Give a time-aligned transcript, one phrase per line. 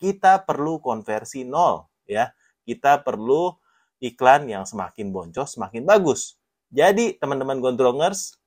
[0.00, 2.32] kita perlu konversi nol ya.
[2.64, 3.52] Kita perlu
[4.00, 6.40] iklan yang semakin boncos semakin bagus.
[6.72, 8.40] Jadi teman-teman gondrongers,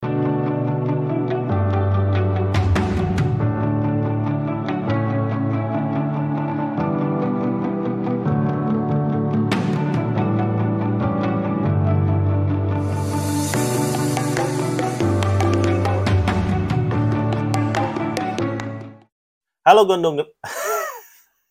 [19.64, 20.20] Halo gondong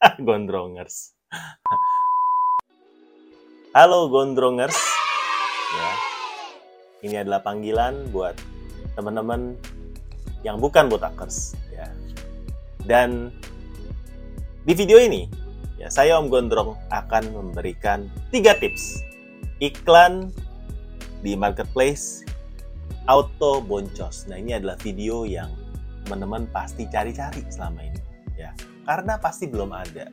[0.27, 1.15] gondrongers.
[3.73, 4.77] Halo gondrongers.
[5.73, 5.91] Ya.
[7.03, 8.37] Ini adalah panggilan buat
[8.99, 9.57] teman-teman
[10.43, 11.87] yang bukan botakers ya.
[12.83, 13.31] Dan
[14.67, 15.27] di video ini
[15.79, 19.03] ya saya Om Gondrong akan memberikan tiga tips
[19.63, 20.31] iklan
[21.23, 22.27] di marketplace
[23.07, 24.27] auto boncos.
[24.31, 25.51] Nah, ini adalah video yang
[26.07, 28.01] teman-teman pasti cari-cari selama ini
[28.35, 28.51] ya
[28.87, 30.11] karena pasti belum ada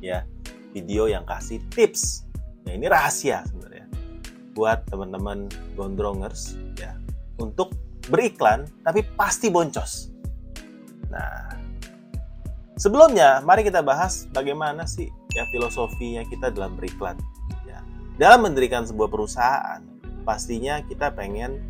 [0.00, 0.24] ya
[0.72, 2.26] video yang kasih tips
[2.66, 3.86] nah ini rahasia sebenarnya
[4.56, 6.96] buat teman-teman gondrongers ya
[7.40, 7.76] untuk
[8.08, 10.10] beriklan tapi pasti boncos
[11.12, 11.56] nah
[12.80, 17.16] sebelumnya mari kita bahas bagaimana sih ya filosofinya kita dalam beriklan
[17.68, 17.80] ya
[18.16, 19.80] dalam mendirikan sebuah perusahaan
[20.24, 21.60] pastinya kita pengen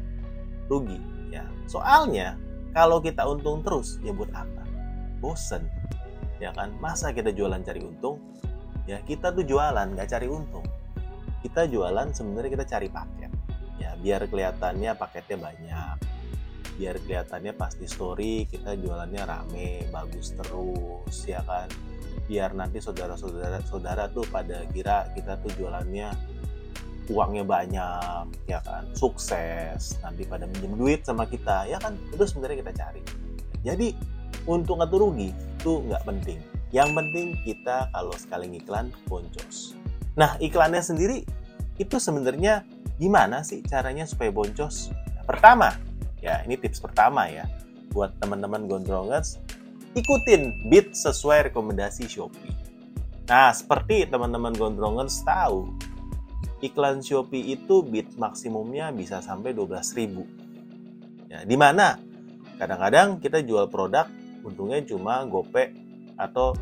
[0.71, 2.39] rugi ya soalnya
[2.77, 4.61] kalau kita untung terus, ya buat apa?
[5.25, 5.65] Bosen.
[6.39, 6.77] Ya kan?
[6.79, 8.21] Masa kita jualan cari untung?
[8.87, 10.67] Ya kita tuh jualan, nggak cari untung.
[11.43, 13.33] Kita jualan sebenarnya kita cari paket.
[13.77, 15.97] Ya biar kelihatannya paketnya banyak.
[16.77, 21.67] Biar kelihatannya pasti story kita jualannya rame, bagus terus, ya kan?
[22.29, 26.37] Biar nanti saudara-saudara saudara tuh pada kira kita tuh jualannya
[27.07, 32.67] uangnya banyak ya kan sukses nanti pada minjem duit sama kita ya kan itu sebenarnya
[32.67, 33.03] kita cari
[33.63, 33.95] jadi
[34.47, 36.39] untung atau rugi itu nggak penting.
[36.71, 39.75] Yang penting kita kalau sekali ngiklan boncos.
[40.15, 41.27] Nah iklannya sendiri
[41.77, 42.65] itu sebenarnya
[42.97, 44.91] gimana sih caranya supaya boncos?
[44.93, 45.77] Nah, pertama
[46.23, 47.45] ya ini tips pertama ya
[47.93, 49.41] buat teman-teman gondrongers
[49.97, 52.53] ikutin bid sesuai rekomendasi Shopee.
[53.29, 55.73] Nah seperti teman-teman gondrongers tahu
[56.65, 61.33] iklan Shopee itu bid maksimumnya bisa sampai 12.000.
[61.33, 62.01] Ya, di mana?
[62.57, 64.09] Kadang-kadang kita jual produk
[64.47, 65.75] untungnya cuma gope
[66.15, 66.55] atau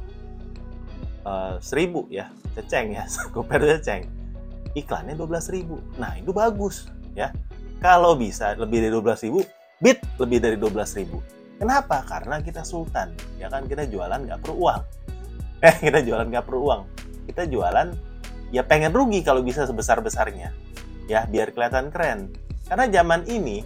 [1.29, 4.09] uh, 1000 ya, ceceng ya, gope ceceng.
[4.75, 6.01] Iklannya 12.000.
[6.03, 7.31] Nah, itu bagus ya.
[7.79, 9.45] Kalau bisa lebih dari 12.000,
[9.79, 11.61] bid lebih dari 12.000.
[11.61, 12.03] Kenapa?
[12.03, 13.15] Karena kita sultan.
[13.39, 14.83] Ya kan kita jualan nggak perlu uang.
[15.65, 16.83] Eh, kita jualan nggak perlu uang.
[17.25, 17.89] Kita jualan
[18.53, 20.53] ya pengen rugi kalau bisa sebesar-besarnya.
[21.09, 22.37] Ya, biar kelihatan keren.
[22.69, 23.65] Karena zaman ini,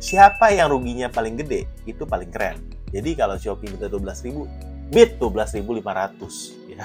[0.00, 2.75] siapa yang ruginya paling gede, itu paling keren.
[2.94, 6.84] Jadi kalau Shopee minta 12.000, bid 12.500 ya.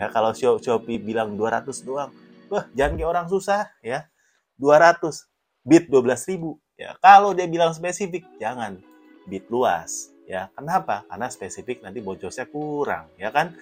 [0.00, 2.10] Ya kalau Shopee bilang 200 doang,
[2.48, 4.08] wah jangan kayak orang susah ya.
[4.56, 5.28] 200,
[5.64, 6.40] bid 12.000
[6.80, 6.96] ya.
[7.00, 8.80] Kalau dia bilang spesifik, jangan
[9.28, 10.48] bid luas ya.
[10.56, 11.04] Kenapa?
[11.10, 13.52] Karena spesifik nanti bocornya kurang ya kan.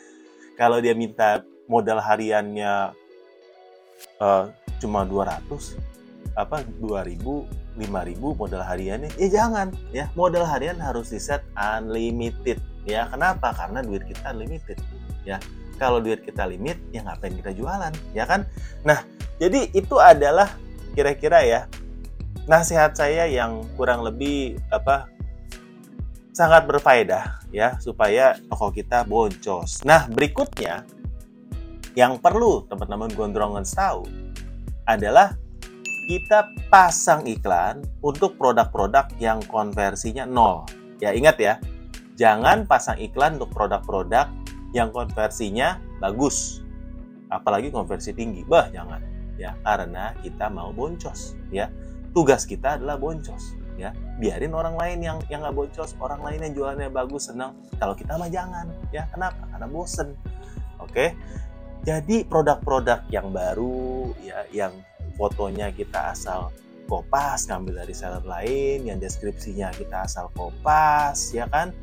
[0.54, 2.94] Kalau dia minta modal hariannya
[4.22, 4.44] uh,
[4.78, 5.98] cuma 200
[6.34, 9.28] apa 2000 5000 modal hariannya ya?
[9.30, 10.10] Jangan ya.
[10.18, 13.06] Modal harian harus di set unlimited ya.
[13.08, 13.54] Kenapa?
[13.54, 14.78] Karena duit kita unlimited
[15.22, 15.38] ya.
[15.78, 18.42] Kalau duit kita limit ya ngapain kita jualan ya kan?
[18.82, 19.06] Nah
[19.38, 20.50] jadi itu adalah
[20.98, 21.60] kira-kira ya
[22.50, 25.06] nasihat saya yang kurang lebih apa
[26.34, 29.86] sangat berfaedah ya supaya toko kita boncos.
[29.86, 30.82] Nah berikutnya
[31.94, 34.06] yang perlu teman-teman gondrongan tahu
[34.86, 35.34] adalah
[36.08, 40.64] kita pasang iklan untuk produk-produk yang konversinya nol.
[41.04, 41.60] Ya ingat ya,
[42.16, 44.32] jangan pasang iklan untuk produk-produk
[44.72, 46.64] yang konversinya bagus.
[47.28, 48.40] Apalagi konversi tinggi.
[48.48, 49.04] Bah, jangan.
[49.36, 51.68] Ya, karena kita mau boncos, ya.
[52.16, 53.92] Tugas kita adalah boncos, ya.
[54.16, 57.52] Biarin orang lain yang yang nggak boncos, orang lain yang jualannya bagus, senang.
[57.76, 58.64] Kalau kita mah jangan,
[58.96, 59.04] ya.
[59.12, 59.44] Kenapa?
[59.52, 60.16] Karena bosen.
[60.80, 61.12] Oke.
[61.84, 64.72] Jadi produk-produk yang baru ya yang
[65.18, 66.54] fotonya kita asal
[66.88, 71.74] kopas ngambil dari seller lain, yang deskripsinya kita asal kopas ya kan.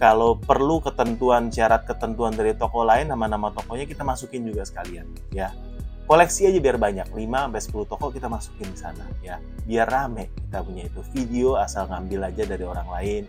[0.00, 5.54] Kalau perlu ketentuan syarat ketentuan dari toko lain nama-nama tokonya kita masukin juga sekalian ya.
[6.10, 9.38] Koleksi aja biar banyak, 5 sampai 10 toko kita masukin di sana ya.
[9.62, 10.98] Biar rame kita punya itu.
[11.14, 13.22] Video asal ngambil aja dari orang lain.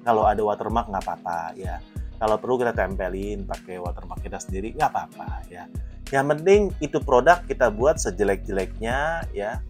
[0.00, 1.76] Kalau ada watermark nggak apa-apa ya
[2.18, 5.64] kalau perlu kita tempelin pakai watermark kita sendiri nggak apa-apa ya
[6.08, 9.60] yang penting itu produk kita buat sejelek-jeleknya ya.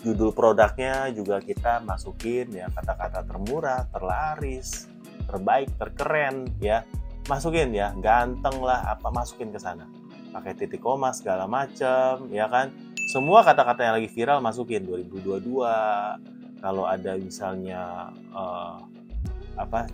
[0.00, 2.70] Judul produknya juga kita masukin ya.
[2.72, 4.86] Kata-kata termurah terlaris
[5.26, 6.86] terbaik terkeren ya.
[7.26, 7.90] Masukin ya.
[7.98, 9.90] Ganteng lah apa masukin ke sana.
[10.30, 12.70] Pakai titik koma segala macam ya kan.
[13.10, 14.86] Semua kata-kata yang lagi viral masukin.
[14.86, 18.78] 2022 kalau ada misalnya uh,
[19.58, 19.90] apa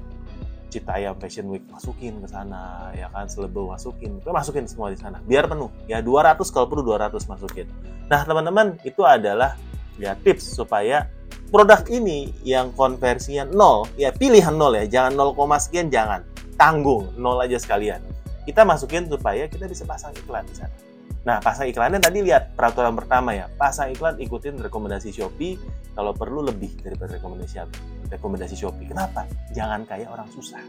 [0.77, 3.25] Cita Ayam Fashion Week masukin ke sana ya kan?
[3.25, 5.73] Selebo masukin itu masukin semua di sana biar penuh.
[5.89, 7.65] Ya 200 kalau perlu 200 masukin.
[8.13, 9.57] Nah teman-teman itu adalah
[9.97, 11.09] ya tips supaya
[11.49, 16.21] produk ini yang konversinya nol ya pilihan nol ya jangan 0, sekian jangan.
[16.61, 18.05] Tanggung nol aja sekalian.
[18.45, 20.77] Kita masukin supaya kita bisa pasang iklan di sana.
[21.25, 25.57] Nah pasang iklannya tadi lihat peraturan pertama ya pasang iklan ikutin rekomendasi Shopee
[25.97, 27.65] kalau perlu lebih daripada rekomendasi
[28.11, 28.89] rekomendasi Shopee.
[28.89, 29.27] Kenapa?
[29.53, 30.63] Jangan kayak orang susah.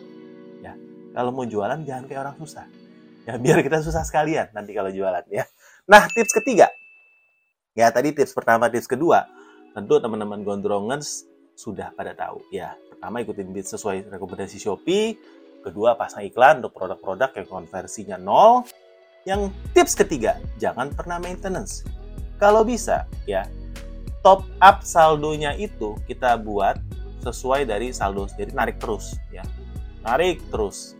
[0.63, 0.73] Ya
[1.13, 2.65] kalau mau jualan jangan kayak orang susah.
[3.27, 5.45] Ya biar kita susah sekalian nanti kalau jualan ya.
[5.89, 6.69] Nah tips ketiga.
[7.77, 9.25] Ya tadi tips pertama tips kedua.
[9.77, 11.25] Tentu teman-teman gondrongers
[11.57, 12.73] sudah pada tahu ya.
[12.89, 15.17] Pertama ikutin bid sesuai rekomendasi Shopee.
[15.61, 18.63] Kedua, pasang iklan untuk produk-produk yang konversinya nol.
[19.27, 21.83] Yang tips ketiga, jangan pernah maintenance.
[22.39, 23.43] Kalau bisa, ya,
[24.23, 26.79] top up saldonya itu kita buat
[27.21, 29.43] sesuai dari saldo jadi narik terus ya.
[30.05, 30.95] Narik terus.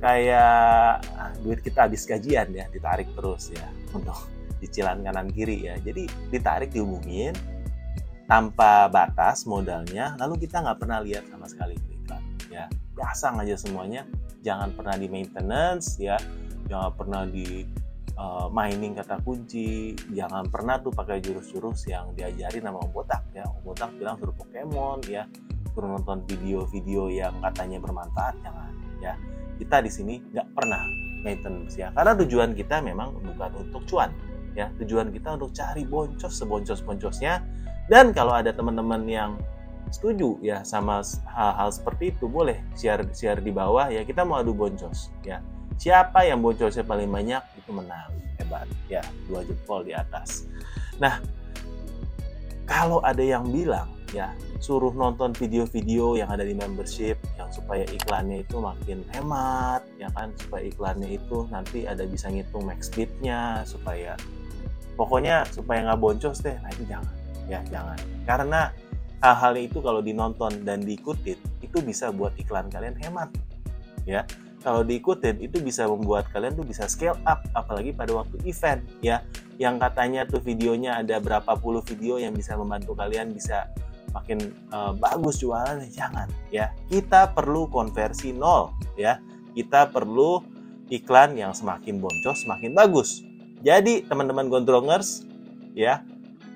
[0.00, 4.16] Kayak ah, duit kita habis gajian ya ditarik terus ya untuk
[4.64, 5.76] cicilan kanan kiri ya.
[5.80, 7.36] Jadi ditarik dihubungin
[8.24, 12.64] tanpa batas modalnya lalu kita nggak pernah lihat sama sekali iklan ya.
[12.96, 14.08] Pasang aja semuanya.
[14.40, 16.16] Jangan pernah di maintenance ya.
[16.64, 17.68] Jangan pernah di
[18.16, 19.92] uh, mining kata kunci.
[20.16, 23.44] Jangan pernah tuh pakai jurus-jurus yang diajari nama Om Botak ya.
[23.44, 25.28] Om Botak bilang suruh Pokemon ya
[25.80, 28.68] suruh nonton video-video yang katanya bermanfaat jangan
[29.00, 29.16] ya.
[29.56, 30.84] Kita di sini nggak pernah
[31.24, 34.12] maintenance ya karena tujuan kita memang bukan untuk cuan
[34.52, 34.68] ya.
[34.76, 37.40] Tujuan kita untuk cari boncos seboncos-boncosnya
[37.88, 39.40] dan kalau ada teman-teman yang
[39.88, 41.00] setuju ya sama
[41.32, 44.04] hal-hal seperti itu boleh share share di bawah ya.
[44.04, 45.40] Kita mau adu boncos ya.
[45.80, 48.12] Siapa yang boncosnya paling banyak itu menang.
[48.36, 49.00] Hebat ya.
[49.24, 50.44] Dua jempol di atas.
[51.00, 51.24] Nah
[52.68, 58.42] kalau ada yang bilang ya suruh nonton video-video yang ada di membership yang supaya iklannya
[58.42, 60.34] itu makin hemat ya kan?
[60.34, 64.18] Supaya iklannya itu nanti ada bisa ngitung max speednya supaya
[64.98, 66.58] pokoknya supaya nggak boncos deh.
[66.58, 67.14] Nah itu jangan.
[67.46, 67.98] Ya jangan.
[68.26, 68.60] Karena
[69.22, 73.30] hal-hal itu kalau dinonton dan diikutin itu bisa buat iklan kalian hemat.
[74.04, 74.26] Ya
[74.60, 78.84] kalau diikutin itu bisa membuat kalian tuh bisa scale up apalagi pada waktu event.
[79.00, 79.24] Ya
[79.60, 83.68] yang katanya tuh videonya ada berapa puluh video yang bisa membantu kalian bisa
[84.10, 86.74] makin uh, bagus jualan jangan ya.
[86.90, 89.18] Kita perlu konversi nol ya.
[89.54, 90.42] Kita perlu
[90.90, 93.22] iklan yang semakin boncos semakin bagus.
[93.62, 95.24] Jadi teman-teman gondrongers
[95.72, 96.02] ya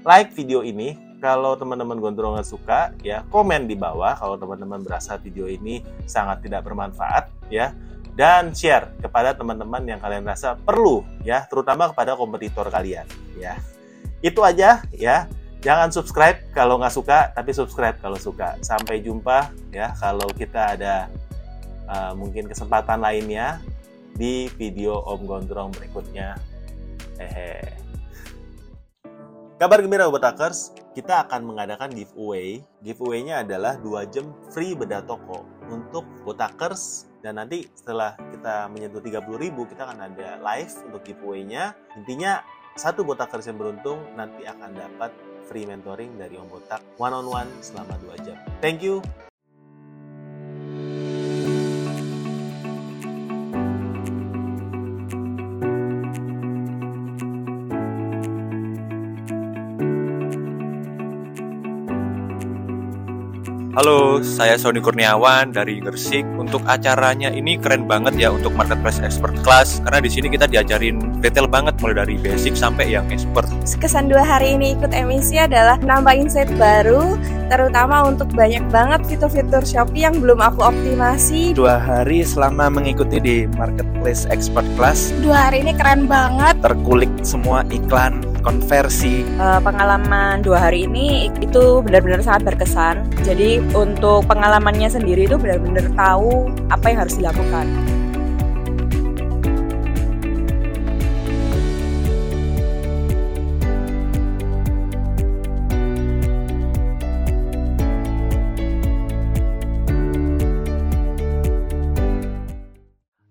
[0.04, 1.00] like video ini.
[1.24, 6.68] Kalau teman-teman gondrongan suka ya komen di bawah kalau teman-teman berasa video ini sangat tidak
[6.68, 7.72] bermanfaat ya.
[8.14, 11.48] Dan share kepada teman-teman yang kalian rasa perlu ya.
[11.48, 13.08] Terutama kepada kompetitor kalian
[13.40, 13.56] ya.
[14.20, 15.24] Itu aja ya
[15.64, 18.60] jangan subscribe kalau nggak suka tapi subscribe kalau suka.
[18.60, 21.08] Sampai jumpa ya kalau kita ada
[21.88, 23.58] uh, mungkin kesempatan lainnya
[24.14, 26.36] di video Om Gondrong berikutnya.
[27.16, 27.80] Hehe.
[29.56, 32.60] Kabar gembira buat Akers kita akan mengadakan giveaway.
[32.84, 39.24] Giveaway-nya adalah 2 jam free beda toko untuk botakers dan nanti setelah kita menyentuh 30
[39.40, 41.72] ribu kita akan ada live untuk giveaway-nya.
[41.96, 42.44] Intinya
[42.76, 45.10] satu botakers yang beruntung nanti akan dapat
[45.46, 48.36] free mentoring dari Om Botak one on one selama 2 jam.
[48.64, 49.04] Thank you.
[63.74, 66.22] Halo, saya Sony Kurniawan dari Gersik.
[66.38, 71.18] Untuk acaranya ini keren banget ya untuk marketplace expert class karena di sini kita diajarin
[71.18, 73.50] detail banget mulai dari basic sampai yang expert.
[73.82, 77.18] Kesan dua hari ini ikut emisi adalah nambah insight baru,
[77.50, 81.50] terutama untuk banyak banget fitur-fitur Shopee yang belum aku optimasi.
[81.58, 85.10] Dua hari selama mengikuti di marketplace expert class.
[85.18, 86.62] Dua hari ini keren banget.
[86.62, 89.24] Terkulik semua iklan, konversi.
[89.40, 93.08] Uh, pengalaman dua hari ini itu benar-benar sangat berkesan.
[93.24, 97.66] Jadi untuk pengalamannya sendiri itu benar-benar tahu apa yang harus dilakukan.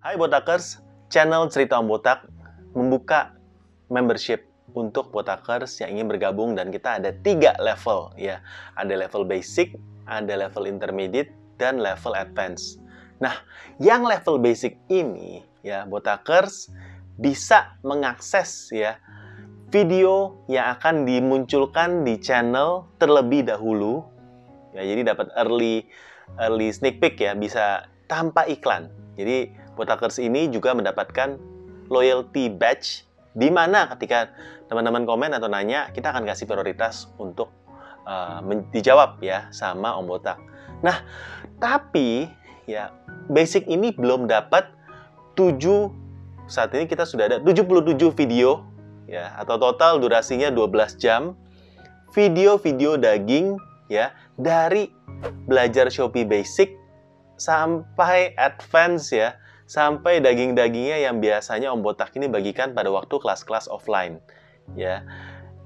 [0.03, 0.77] Hai Botakers,
[1.09, 2.29] channel Cerita Om Botak
[2.77, 3.33] membuka
[3.89, 8.41] membership untuk Botakers yang ingin bergabung dan kita ada tiga level ya.
[8.77, 12.81] Ada level basic, ada level intermediate, dan level advance.
[13.21, 13.39] Nah,
[13.79, 16.67] yang level basic ini ya botakers
[17.15, 18.99] bisa mengakses ya
[19.71, 24.03] video yang akan dimunculkan di channel terlebih dahulu.
[24.73, 25.87] Ya, jadi dapat early
[26.41, 28.89] early sneak peek ya, bisa tanpa iklan.
[29.15, 31.37] Jadi botakers ini juga mendapatkan
[31.89, 34.29] loyalty badge di mana ketika
[34.69, 37.49] teman-teman komen atau nanya, kita akan kasih prioritas untuk
[38.05, 40.37] uh, dijawab ya sama Om Botak.
[40.85, 41.01] Nah,
[41.57, 42.29] tapi
[42.69, 42.93] ya
[43.27, 44.69] basic ini belum dapat
[45.35, 45.59] 7
[46.47, 48.67] saat ini kita sudah ada 77 video
[49.09, 51.35] ya atau total durasinya 12 jam
[52.13, 53.57] video-video daging
[53.91, 54.91] ya dari
[55.47, 56.75] belajar Shopee basic
[57.35, 59.35] sampai advance ya
[59.73, 64.21] sampai daging-dagingnya yang biasanya Om Botak ini bagikan pada waktu kelas-kelas offline
[64.77, 65.01] ya.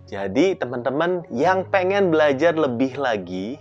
[0.07, 3.59] Jadi teman-teman yang pengen belajar lebih lagi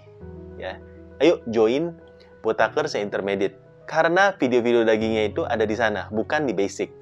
[0.54, 0.78] ya,
[1.18, 1.98] ayo join
[2.46, 3.58] Botakers intermediate
[3.90, 6.94] karena video-video dagingnya itu ada di sana, bukan di basic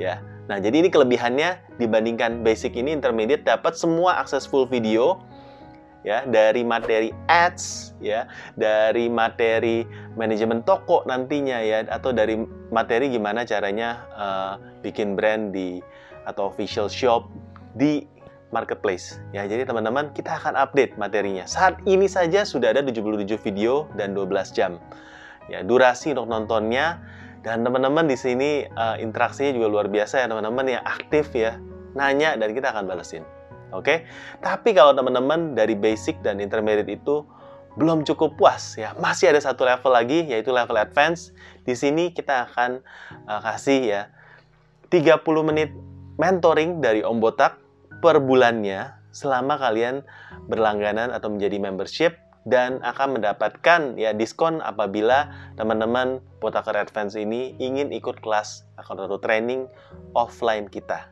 [0.00, 0.24] ya.
[0.48, 5.20] Nah, jadi ini kelebihannya dibandingkan basic ini intermediate dapat semua akses full video
[6.06, 9.82] ya dari materi ads ya dari materi
[10.14, 12.38] manajemen toko nantinya ya atau dari
[12.70, 14.54] materi gimana caranya uh,
[14.86, 15.82] bikin brand di
[16.30, 17.26] atau official shop
[17.74, 18.06] di
[18.54, 19.18] marketplace.
[19.34, 21.42] Ya jadi teman-teman kita akan update materinya.
[21.50, 24.78] Saat ini saja sudah ada 77 video dan 12 jam.
[25.50, 27.02] Ya durasi untuk nontonnya.
[27.46, 31.58] Dan teman-teman di sini uh, interaksinya juga luar biasa ya teman-teman yang aktif ya.
[31.94, 33.22] Nanya dan kita akan balesin
[33.74, 34.06] Oke,
[34.38, 37.26] tapi kalau teman-teman dari basic dan intermediate itu
[37.76, 41.34] belum cukup puas ya, masih ada satu level lagi yaitu level advance.
[41.66, 42.80] Di sini kita akan
[43.26, 44.02] uh, kasih ya
[44.88, 45.74] 30 menit
[46.16, 47.58] mentoring dari Om Botak
[48.00, 50.06] per bulannya selama kalian
[50.46, 57.90] berlangganan atau menjadi membership dan akan mendapatkan ya diskon apabila teman-teman Botaker Advance ini ingin
[57.90, 59.66] ikut kelas atau training
[60.14, 61.10] offline kita.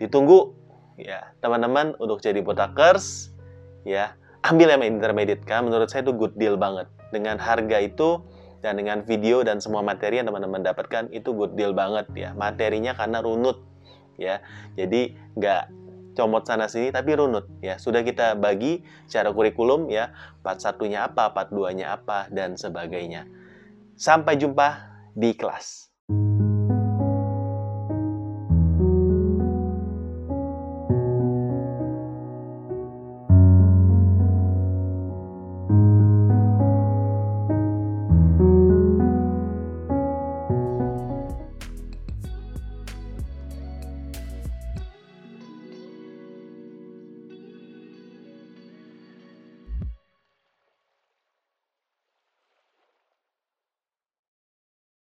[0.00, 0.63] Ditunggu
[1.00, 3.34] ya teman-teman untuk jadi botakers
[3.82, 6.86] ya ambil yang intermediate kan menurut saya itu good deal banget.
[7.08, 8.20] Dengan harga itu
[8.60, 12.36] dan dengan video dan semua materi yang teman-teman dapatkan itu good deal banget ya.
[12.36, 13.64] Materinya karena runut
[14.20, 14.44] ya.
[14.76, 15.62] Jadi nggak
[16.14, 17.80] comot sana sini tapi runut ya.
[17.80, 20.12] Sudah kita bagi secara kurikulum ya
[20.44, 23.24] part satunya apa part duanya apa dan sebagainya.
[23.96, 25.83] Sampai jumpa di kelas